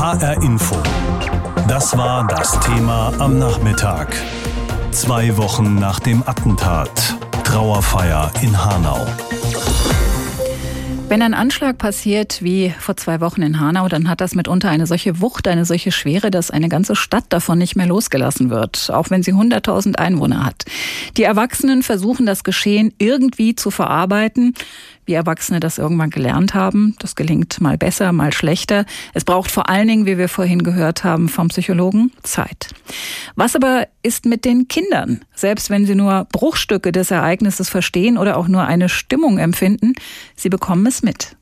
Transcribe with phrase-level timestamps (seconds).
[0.00, 0.76] HR Info.
[1.68, 4.16] Das war das Thema am Nachmittag.
[4.92, 7.18] Zwei Wochen nach dem Attentat.
[7.44, 9.06] Trauerfeier in Hanau.
[11.10, 14.86] Wenn ein Anschlag passiert wie vor zwei Wochen in Hanau, dann hat das mitunter eine
[14.86, 19.10] solche Wucht, eine solche Schwere, dass eine ganze Stadt davon nicht mehr losgelassen wird, auch
[19.10, 20.66] wenn sie 100.000 Einwohner hat.
[21.16, 24.54] Die Erwachsenen versuchen das Geschehen irgendwie zu verarbeiten
[25.10, 26.94] wie Erwachsene das irgendwann gelernt haben.
[27.00, 28.84] Das gelingt mal besser, mal schlechter.
[29.12, 32.68] Es braucht vor allen Dingen, wie wir vorhin gehört haben vom Psychologen, Zeit.
[33.34, 35.22] Was aber ist mit den Kindern?
[35.34, 39.94] Selbst wenn sie nur Bruchstücke des Ereignisses verstehen oder auch nur eine Stimmung empfinden,
[40.36, 41.36] sie bekommen es mit.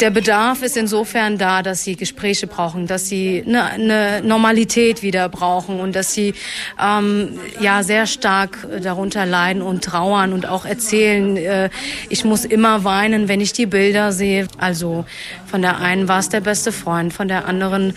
[0.00, 5.28] Der Bedarf ist insofern da, dass sie Gespräche brauchen, dass sie eine, eine Normalität wieder
[5.30, 6.34] brauchen und dass sie
[6.80, 11.70] ähm, ja sehr stark darunter leiden und trauern und auch erzählen, äh,
[12.10, 14.46] ich muss immer weinen, wenn ich die Bilder sehe.
[14.58, 15.06] Also
[15.46, 17.94] von der einen war es der beste Freund, von der anderen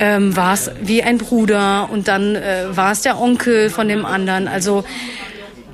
[0.00, 4.04] ähm, war es wie ein Bruder und dann äh, war es der Onkel von dem
[4.04, 4.48] anderen.
[4.48, 4.84] Also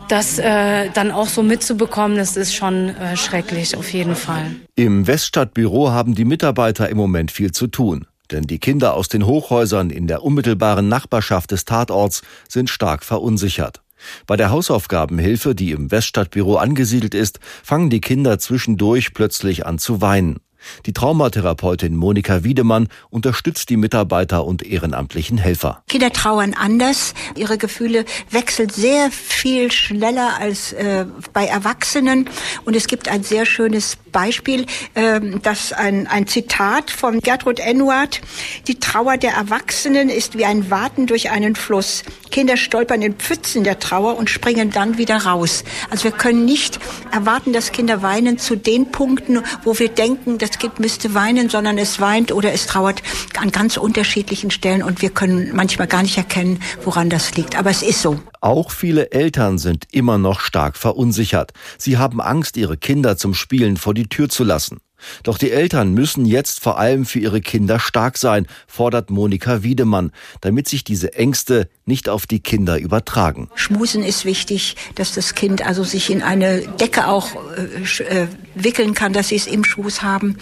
[0.08, 4.54] das äh, dann auch so mitzubekommen, das ist schon äh, schrecklich, auf jeden Fall.
[4.76, 8.06] Im Weststadtbüro haben die Mitarbeiter im Moment viel zu tun.
[8.30, 13.82] Denn die Kinder aus den Hochhäusern in der unmittelbaren Nachbarschaft des Tatorts sind stark verunsichert.
[14.26, 20.00] Bei der Hausaufgabenhilfe, die im Weststadtbüro angesiedelt ist, fangen die Kinder zwischendurch plötzlich an zu
[20.00, 20.40] weinen.
[20.86, 25.82] Die Traumatherapeutin Monika Wiedemann unterstützt die Mitarbeiter und ehrenamtlichen Helfer.
[25.88, 27.14] Kinder trauern anders.
[27.36, 32.28] Ihre Gefühle wechseln sehr viel schneller als äh, bei Erwachsenen.
[32.64, 38.22] Und es gibt ein sehr schönes Beispiel, äh, das ein, ein Zitat von Gertrud Enuard.
[38.68, 42.04] Die Trauer der Erwachsenen ist wie ein Warten durch einen Fluss.
[42.30, 45.64] Kinder stolpern in Pfützen der Trauer und springen dann wieder raus.
[45.90, 46.80] Also wir können nicht
[47.12, 51.48] erwarten, dass Kinder weinen zu den Punkten, wo wir denken, dass das Kind müsste weinen,
[51.50, 53.02] sondern es weint oder es trauert
[53.40, 57.56] an ganz unterschiedlichen Stellen und wir können manchmal gar nicht erkennen, woran das liegt.
[57.56, 58.20] Aber es ist so.
[58.44, 61.54] Auch viele Eltern sind immer noch stark verunsichert.
[61.78, 64.80] Sie haben Angst, ihre Kinder zum Spielen vor die Tür zu lassen.
[65.22, 70.12] Doch die Eltern müssen jetzt vor allem für ihre Kinder stark sein, fordert Monika Wiedemann,
[70.40, 73.50] damit sich diese Ängste nicht auf die Kinder übertragen.
[73.54, 78.94] Schmusen ist wichtig, dass das Kind also sich in eine Decke auch äh, äh wickeln
[78.94, 80.36] kann, dass sie es im Schoß haben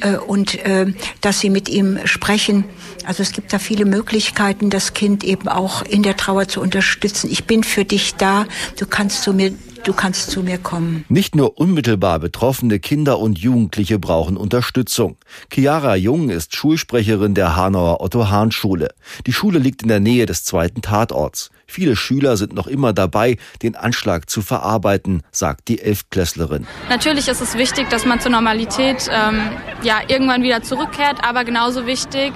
[0.00, 0.86] äh, und äh,
[1.20, 2.64] dass sie mit ihm sprechen.
[3.04, 7.30] Also es gibt da viele Möglichkeiten, das Kind eben auch in der Trauer zu unterstützen.
[7.30, 8.46] Ich bin für dich da,
[8.78, 9.52] du kannst zu mir
[9.88, 11.06] du kannst zu mir kommen.
[11.08, 15.16] Nicht nur unmittelbar betroffene Kinder und Jugendliche brauchen Unterstützung.
[15.50, 18.90] Chiara Jung ist Schulsprecherin der Hanauer Otto-Hahn-Schule.
[19.26, 21.50] Die Schule liegt in der Nähe des zweiten Tatorts.
[21.66, 26.66] Viele Schüler sind noch immer dabei, den Anschlag zu verarbeiten, sagt die Elftklässlerin.
[26.90, 29.40] Natürlich ist es wichtig, dass man zur Normalität ähm,
[29.82, 32.32] ja, irgendwann wieder zurückkehrt, aber genauso wichtig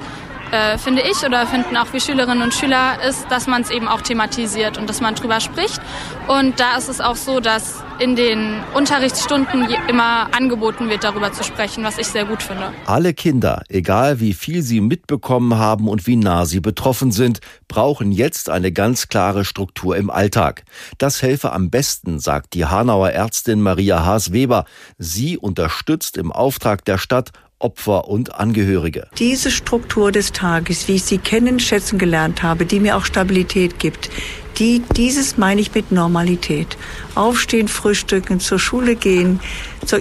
[0.53, 3.89] äh, finde ich oder finden auch wir Schülerinnen und Schüler, ist, dass man es eben
[3.89, 5.81] auch thematisiert und dass man drüber spricht.
[6.29, 11.45] Und da ist es auch so, dass in den Unterrichtsstunden immer angeboten wird, darüber zu
[11.45, 12.73] sprechen, was ich sehr gut finde.
[12.87, 18.13] Alle Kinder, egal wie viel sie mitbekommen haben und wie nah sie betroffen sind, brauchen
[18.13, 20.65] jetzt eine ganz klare Struktur im Alltag.
[20.99, 24.65] Das helfe am besten, sagt die Hanauer Ärztin Maria Haas-Weber.
[24.99, 27.31] Sie unterstützt im Auftrag der Stadt
[27.63, 29.09] Opfer und Angehörige.
[29.19, 33.79] Diese Struktur des Tages, wie ich sie kennen, schätzen gelernt habe, die mir auch Stabilität
[33.79, 34.11] gibt,
[34.59, 36.77] die, dieses meine ich mit Normalität.
[37.15, 39.41] Aufstehen, frühstücken, zur Schule gehen,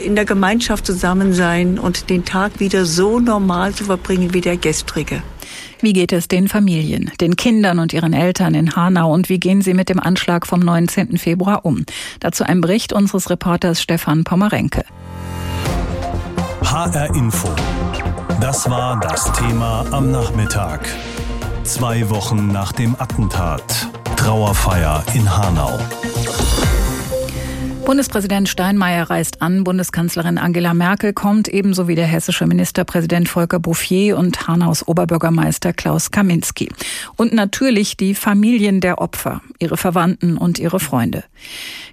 [0.03, 4.57] in der Gemeinschaft zusammen sein und den Tag wieder so normal zu verbringen wie der
[4.57, 5.23] gestrige.
[5.81, 9.61] Wie geht es den Familien, den Kindern und ihren Eltern in Hanau und wie gehen
[9.61, 11.17] sie mit dem Anschlag vom 19.
[11.17, 11.85] Februar um?
[12.19, 14.83] Dazu ein Bericht unseres Reporters Stefan Pommerenke.
[16.63, 17.49] HR Info.
[18.39, 20.87] Das war das Thema am Nachmittag.
[21.63, 23.89] Zwei Wochen nach dem Attentat.
[24.15, 25.77] Trauerfeier in Hanau.
[27.85, 34.17] Bundespräsident Steinmeier reist an, Bundeskanzlerin Angela Merkel kommt, ebenso wie der hessische Ministerpräsident Volker Bouffier
[34.17, 36.69] und Hanaus Oberbürgermeister Klaus Kaminski.
[37.17, 41.23] Und natürlich die Familien der Opfer, ihre Verwandten und ihre Freunde.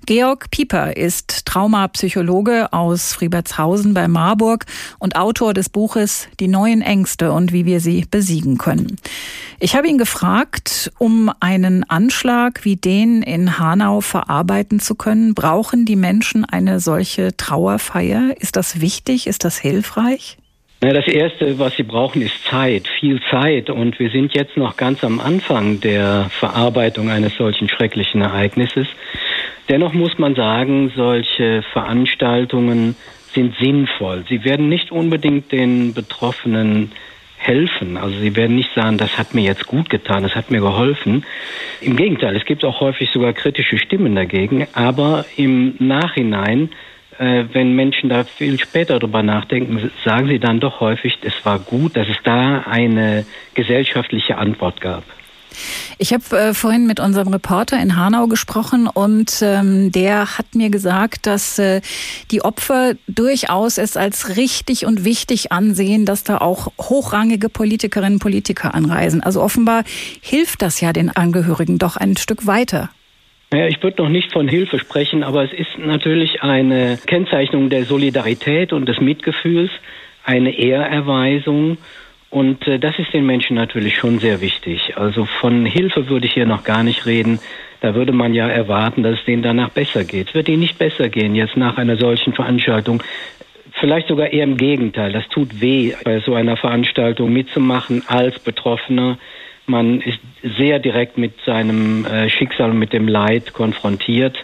[0.06, 4.64] Georg Pieper ist Traumapsychologe aus Friebertshausen bei Marburg
[4.98, 8.96] und Autor des Buches Die neuen Ängste und wie wir sie besiegen können.
[9.60, 15.77] Ich habe ihn gefragt, um einen Anschlag wie den in Hanau verarbeiten zu können, brauchen
[15.84, 18.34] die Menschen eine solche Trauerfeier?
[18.38, 19.26] Ist das wichtig?
[19.26, 20.36] Ist das hilfreich?
[20.80, 23.68] Das Erste, was sie brauchen, ist Zeit, viel Zeit.
[23.68, 28.86] Und wir sind jetzt noch ganz am Anfang der Verarbeitung eines solchen schrecklichen Ereignisses.
[29.68, 32.94] Dennoch muss man sagen, solche Veranstaltungen
[33.34, 34.24] sind sinnvoll.
[34.28, 36.92] Sie werden nicht unbedingt den Betroffenen
[37.38, 37.96] helfen.
[37.96, 41.24] Also sie werden nicht sagen, das hat mir jetzt gut getan, das hat mir geholfen.
[41.80, 46.70] Im Gegenteil, es gibt auch häufig sogar kritische Stimmen dagegen, aber im Nachhinein,
[47.18, 51.58] äh, wenn Menschen da viel später drüber nachdenken, sagen sie dann doch häufig, es war
[51.58, 53.24] gut, dass es da eine
[53.54, 55.04] gesellschaftliche Antwort gab.
[56.00, 60.70] Ich habe äh, vorhin mit unserem Reporter in Hanau gesprochen und ähm, der hat mir
[60.70, 61.80] gesagt, dass äh,
[62.30, 68.18] die Opfer durchaus es als richtig und wichtig ansehen, dass da auch hochrangige Politikerinnen und
[68.20, 69.24] Politiker anreisen.
[69.24, 69.82] Also offenbar
[70.20, 72.90] hilft das ja den Angehörigen doch ein Stück weiter.
[73.52, 77.86] Ja, ich würde noch nicht von Hilfe sprechen, aber es ist natürlich eine Kennzeichnung der
[77.86, 79.70] Solidarität und des Mitgefühls,
[80.22, 81.78] eine Ehrerweisung
[82.30, 84.96] und äh, das ist den Menschen natürlich schon sehr wichtig.
[84.96, 87.40] Also von Hilfe würde ich hier noch gar nicht reden.
[87.80, 90.28] Da würde man ja erwarten, dass es denen danach besser geht.
[90.28, 93.02] Es wird ihnen nicht besser gehen jetzt nach einer solchen Veranstaltung.
[93.80, 95.12] Vielleicht sogar eher im Gegenteil.
[95.12, 99.18] Das tut weh, bei so einer Veranstaltung mitzumachen als Betroffener.
[99.66, 100.18] Man ist
[100.58, 104.36] sehr direkt mit seinem äh, Schicksal und mit dem Leid konfrontiert.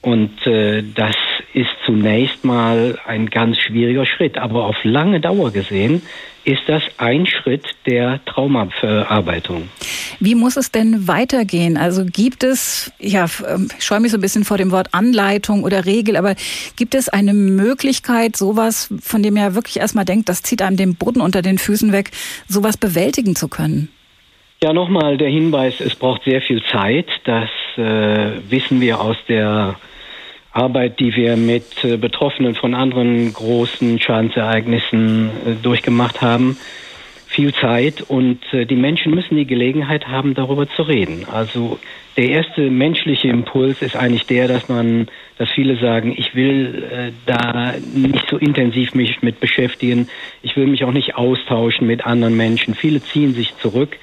[0.00, 1.16] Und äh, das
[1.52, 4.38] ist zunächst mal ein ganz schwieriger Schritt.
[4.38, 6.02] Aber auf lange Dauer gesehen
[6.46, 9.68] ist das ein Schritt der Traumaverarbeitung.
[10.20, 11.76] Wie muss es denn weitergehen?
[11.76, 15.64] Also gibt es, ja, ähm, ich scheue mich so ein bisschen vor dem Wort Anleitung
[15.64, 16.36] oder Regel, aber
[16.76, 20.94] gibt es eine Möglichkeit, sowas, von dem ja wirklich erstmal denkt, das zieht einem den
[20.94, 22.12] Boden unter den Füßen weg,
[22.46, 23.88] sowas bewältigen zu können?
[24.62, 27.08] Ja, nochmal der Hinweis, es braucht sehr viel Zeit.
[27.24, 29.74] Das äh, wissen wir aus der
[30.56, 36.56] Arbeit, die wir mit äh, Betroffenen von anderen großen Schadensereignissen äh, durchgemacht haben,
[37.26, 41.26] viel Zeit und äh, die Menschen müssen die Gelegenheit haben, darüber zu reden.
[41.30, 41.78] Also
[42.16, 47.74] der erste menschliche Impuls ist eigentlich der, dass man, dass viele sagen, ich will da
[47.94, 50.08] nicht so intensiv mich mit beschäftigen,
[50.42, 52.74] ich will mich auch nicht austauschen mit anderen Menschen.
[52.74, 53.98] Viele ziehen sich zurück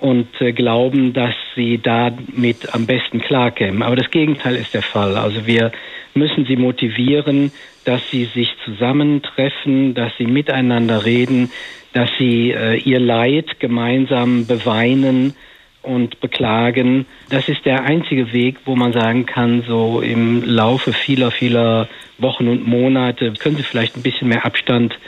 [0.00, 3.82] und äh, glauben, dass sie damit am besten klarkämen.
[3.82, 5.16] Aber das Gegenteil ist der Fall.
[5.16, 5.72] Also wir
[6.14, 7.52] müssen sie motivieren,
[7.84, 11.50] dass sie sich zusammentreffen, dass sie miteinander reden,
[11.92, 15.34] dass sie äh, ihr Leid gemeinsam beweinen
[15.82, 17.06] und beklagen.
[17.30, 21.88] Das ist der einzige Weg, wo man sagen kann, so im Laufe vieler, vieler
[22.18, 24.98] Wochen und Monate können sie vielleicht ein bisschen mehr Abstand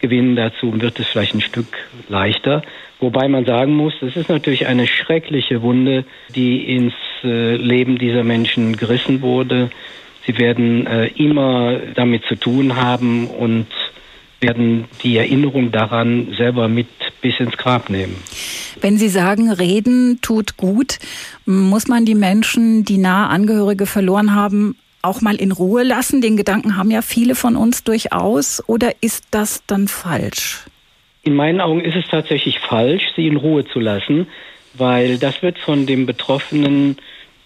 [0.00, 0.36] gewinnen.
[0.36, 1.68] Dazu wird es vielleicht ein Stück
[2.08, 2.62] leichter.
[2.98, 6.04] Wobei man sagen muss, es ist natürlich eine schreckliche Wunde,
[6.34, 6.94] die ins
[7.24, 9.70] äh, Leben dieser Menschen gerissen wurde.
[10.26, 13.66] Sie werden äh, immer damit zu tun haben und
[14.40, 16.88] werden die Erinnerung daran selber mit
[17.20, 18.16] bis ins Grab nehmen.
[18.80, 20.98] Wenn Sie sagen, reden tut gut,
[21.44, 26.20] muss man die Menschen, die nahe Angehörige verloren haben, auch mal in Ruhe lassen?
[26.20, 28.62] Den Gedanken haben ja viele von uns durchaus.
[28.66, 30.64] Oder ist das dann falsch?
[31.22, 34.26] In meinen Augen ist es tatsächlich falsch, sie in Ruhe zu lassen,
[34.74, 36.96] weil das wird von dem Betroffenen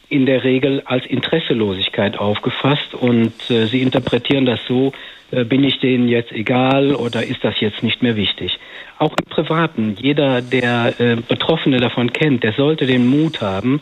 [0.09, 4.93] in der Regel als Interesselosigkeit aufgefasst und äh, sie interpretieren das so,
[5.33, 8.59] äh, bin ich denen jetzt egal oder ist das jetzt nicht mehr wichtig.
[8.99, 13.81] Auch im Privaten, jeder, der äh, Betroffene davon kennt, der sollte den Mut haben,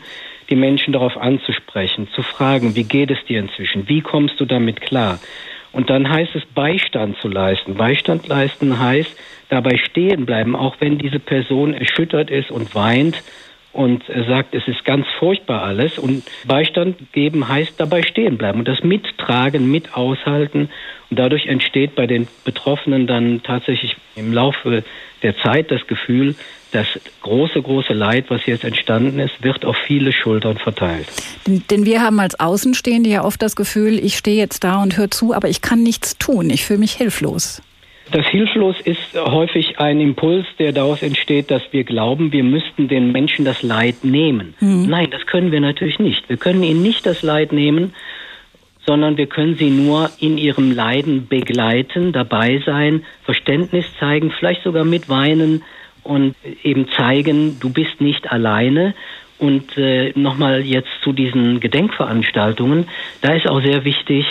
[0.49, 4.81] die Menschen darauf anzusprechen, zu fragen, wie geht es dir inzwischen, wie kommst du damit
[4.81, 5.19] klar?
[5.71, 7.75] Und dann heißt es, Beistand zu leisten.
[7.75, 9.11] Beistand leisten heißt,
[9.49, 13.23] dabei stehen bleiben, auch wenn diese Person erschüttert ist und weint
[13.73, 15.97] und sagt, es ist ganz furchtbar alles.
[15.97, 20.69] Und Beistand geben heißt dabei stehen bleiben und das mittragen, mit aushalten.
[21.09, 24.83] Und dadurch entsteht bei den Betroffenen dann tatsächlich im Laufe
[25.23, 26.35] der Zeit das Gefühl,
[26.73, 26.87] das
[27.21, 31.07] große, große Leid, was jetzt entstanden ist, wird auf viele Schultern verteilt.
[31.47, 34.97] Denn, denn wir haben als Außenstehende ja oft das Gefühl, ich stehe jetzt da und
[34.97, 36.49] höre zu, aber ich kann nichts tun.
[36.49, 37.61] Ich fühle mich hilflos.
[38.11, 43.11] Das Hilflos ist häufig ein Impuls, der daraus entsteht, dass wir glauben, wir müssten den
[43.11, 44.55] Menschen das Leid nehmen.
[44.59, 44.87] Mhm.
[44.89, 46.27] Nein, das können wir natürlich nicht.
[46.27, 47.93] Wir können ihnen nicht das Leid nehmen,
[48.85, 54.83] sondern wir können sie nur in ihrem Leiden begleiten, dabei sein, Verständnis zeigen, vielleicht sogar
[54.83, 55.63] mit weinen
[56.03, 58.93] und eben zeigen, du bist nicht alleine.
[59.39, 62.87] Und äh, nochmal jetzt zu diesen Gedenkveranstaltungen,
[63.21, 64.25] da ist auch sehr wichtig,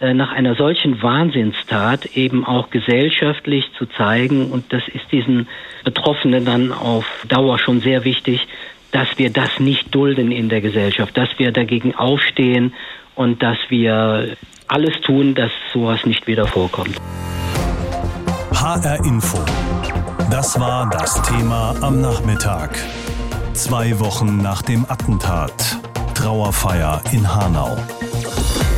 [0.00, 5.48] äh, nach einer solchen Wahnsinnstat eben auch gesellschaftlich zu zeigen, und das ist diesen
[5.84, 8.46] Betroffenen dann auf Dauer schon sehr wichtig,
[8.90, 12.74] dass wir das nicht dulden in der Gesellschaft, dass wir dagegen aufstehen
[13.14, 14.36] und dass wir
[14.68, 17.00] alles tun, dass sowas nicht wieder vorkommt.
[18.62, 19.38] HR Info.
[20.30, 22.70] Das war das Thema am Nachmittag.
[23.54, 25.80] Zwei Wochen nach dem Attentat.
[26.14, 27.76] Trauerfeier in Hanau.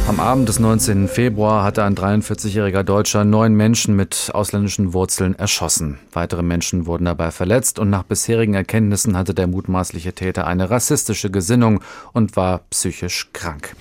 [0.08, 1.06] Am Abend des 19.
[1.06, 5.98] Februar hatte ein 43-jähriger Deutscher neun Menschen mit ausländischen Wurzeln erschossen.
[6.14, 11.30] Weitere Menschen wurden dabei verletzt und nach bisherigen Erkenntnissen hatte der mutmaßliche Täter eine rassistische
[11.30, 11.82] Gesinnung
[12.14, 13.76] und war psychisch krank.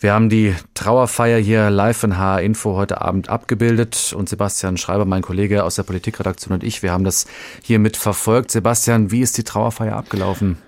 [0.00, 5.04] Wir haben die Trauerfeier hier live in HR Info heute Abend abgebildet und Sebastian Schreiber,
[5.04, 7.26] mein Kollege aus der Politikredaktion und ich, wir haben das
[7.64, 8.52] hier mit verfolgt.
[8.52, 10.58] Sebastian, wie ist die Trauerfeier abgelaufen?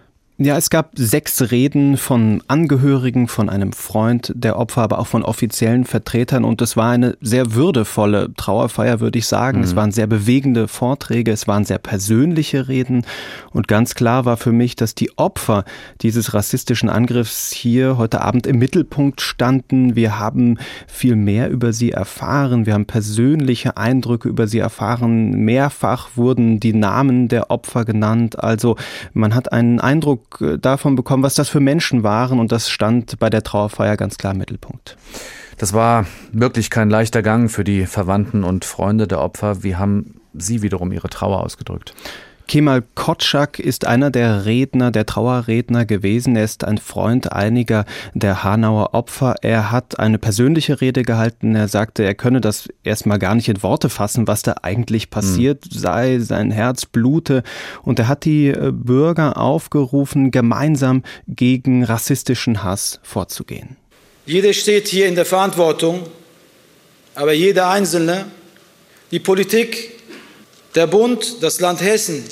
[0.42, 5.23] Ja, es gab sechs Reden von Angehörigen, von einem Freund der Opfer, aber auch von
[5.23, 6.44] offiziellen Vertretern.
[6.44, 9.59] Und es war eine sehr würdevolle Trauerfeier, würde ich sagen.
[9.59, 9.64] Mhm.
[9.64, 13.04] Es waren sehr bewegende Vorträge, es waren sehr persönliche Reden.
[13.50, 15.66] Und ganz klar war für mich, dass die Opfer
[16.00, 19.94] dieses rassistischen Angriffs hier heute Abend im Mittelpunkt standen.
[19.94, 20.56] Wir haben
[20.87, 22.64] viel mehr über sie erfahren.
[22.64, 25.32] Wir haben persönliche Eindrücke über sie erfahren.
[25.44, 28.42] Mehrfach wurden die Namen der Opfer genannt.
[28.42, 28.76] Also
[29.12, 33.18] man hat einen Eindruck äh, davon bekommen, was das für Menschen waren und das stand
[33.18, 34.96] bei der Trauerfeier ganz klar im Mittelpunkt.
[35.58, 39.62] Das war wirklich kein leichter Gang für die Verwandten und Freunde der Opfer.
[39.62, 41.94] Wie haben Sie wiederum Ihre Trauer ausgedrückt?
[42.50, 46.35] Kemal Kotschak ist einer der Redner, der Trauerredner gewesen.
[46.35, 49.37] Er ist ein Freund einiger der Hanauer Opfer.
[49.42, 51.54] Er hat eine persönliche Rede gehalten.
[51.54, 55.66] Er sagte, er könne das erstmal gar nicht in Worte fassen, was da eigentlich passiert
[55.66, 55.78] mhm.
[55.78, 56.19] sei.
[56.19, 57.45] Sein Herz blute.
[57.85, 63.76] Und er hat die äh, Bürger aufgerufen, gemeinsam gegen rassistischen Hass vorzugehen.
[64.26, 66.00] Jeder steht hier in der Verantwortung,
[67.14, 68.25] aber jeder Einzelne,
[69.12, 70.00] die Politik,
[70.75, 72.25] der Bund, das Land Hessen,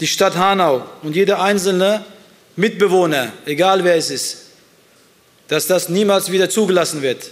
[0.00, 2.04] die Stadt Hanau und jeder einzelne
[2.56, 4.46] Mitbewohner, egal wer es ist,
[5.48, 7.30] dass das niemals wieder zugelassen wird.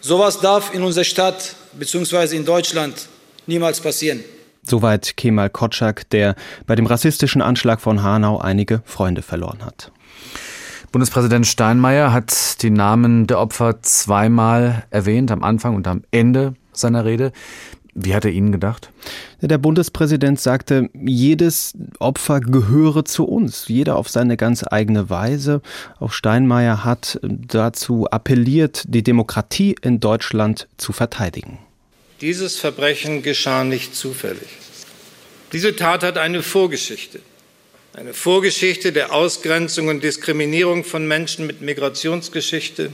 [0.00, 2.36] Sowas darf in unserer Stadt bzw.
[2.36, 3.08] in Deutschland
[3.46, 4.24] niemals passieren.
[4.62, 6.34] Soweit Kemal Kotschak, der
[6.66, 9.90] bei dem rassistischen Anschlag von Hanau einige Freunde verloren hat.
[10.92, 17.04] Bundespräsident Steinmeier hat die Namen der Opfer zweimal erwähnt, am Anfang und am Ende seiner
[17.04, 17.32] Rede.
[18.02, 18.90] Wie hat er Ihnen gedacht?
[19.42, 25.60] Der Bundespräsident sagte, jedes Opfer gehöre zu uns, jeder auf seine ganz eigene Weise.
[25.98, 31.58] Auch Steinmeier hat dazu appelliert, die Demokratie in Deutschland zu verteidigen.
[32.20, 34.48] Dieses Verbrechen geschah nicht zufällig.
[35.52, 37.20] Diese Tat hat eine Vorgeschichte.
[37.92, 42.90] Eine Vorgeschichte der Ausgrenzung und Diskriminierung von Menschen mit Migrationsgeschichte,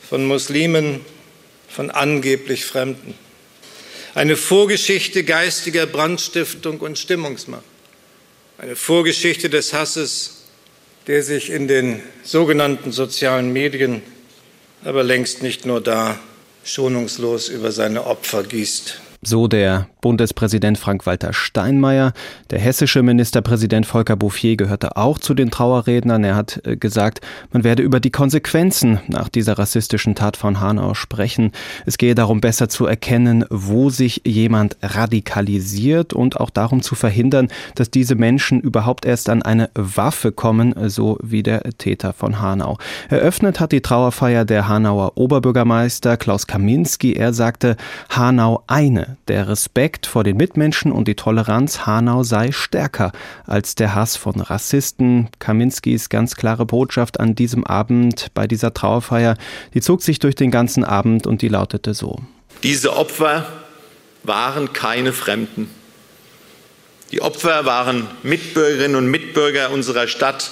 [0.00, 1.00] von Muslimen,
[1.68, 3.14] von angeblich Fremden
[4.14, 7.64] eine Vorgeschichte geistiger Brandstiftung und Stimmungsmacht,
[8.58, 10.44] eine Vorgeschichte des Hasses,
[11.06, 14.02] der sich in den sogenannten sozialen Medien,
[14.84, 16.18] aber längst nicht nur da,
[16.64, 19.00] schonungslos über seine Opfer gießt.
[19.22, 22.12] So der Bundespräsident Frank-Walter Steinmeier.
[22.50, 26.22] Der hessische Ministerpräsident Volker Bouffier gehörte auch zu den Trauerrednern.
[26.24, 30.92] Er hat äh, gesagt, man werde über die Konsequenzen nach dieser rassistischen Tat von Hanau
[30.92, 31.52] sprechen.
[31.86, 37.48] Es gehe darum, besser zu erkennen, wo sich jemand radikalisiert und auch darum zu verhindern,
[37.74, 42.76] dass diese Menschen überhaupt erst an eine Waffe kommen, so wie der Täter von Hanau.
[43.08, 47.14] Eröffnet hat die Trauerfeier der Hanauer Oberbürgermeister Klaus Kaminski.
[47.14, 47.78] Er sagte,
[48.10, 53.12] Hanau eine, der Respekt Respekt vor den Mitmenschen und die Toleranz Hanau sei stärker
[53.46, 55.28] als der Hass von Rassisten.
[55.38, 59.36] Kaminskis ganz klare Botschaft an diesem Abend bei dieser Trauerfeier,
[59.72, 62.18] die zog sich durch den ganzen Abend und die lautete so.
[62.64, 63.46] Diese Opfer
[64.24, 65.70] waren keine Fremden.
[67.12, 70.50] Die Opfer waren Mitbürgerinnen und Mitbürger unserer Stadt,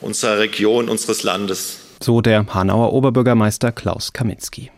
[0.00, 1.78] unserer Region, unseres Landes.
[2.00, 4.70] So der Hanauer Oberbürgermeister Klaus Kaminski.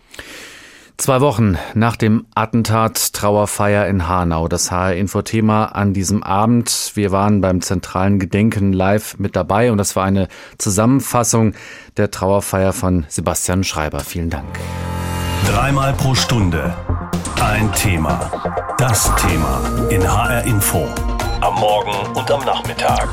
[0.99, 4.49] Zwei Wochen nach dem Attentat Trauerfeier in Hanau.
[4.49, 6.91] Das HR-Info-Thema an diesem Abend.
[6.95, 10.27] Wir waren beim zentralen Gedenken live mit dabei und das war eine
[10.59, 11.55] Zusammenfassung
[11.97, 14.01] der Trauerfeier von Sebastian Schreiber.
[14.01, 14.59] Vielen Dank.
[15.47, 16.75] Dreimal pro Stunde
[17.41, 18.31] ein Thema.
[18.77, 20.89] Das Thema in HR-Info.
[21.41, 23.09] Am Morgen und am Nachmittag.